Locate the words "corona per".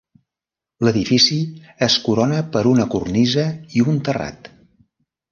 2.07-2.63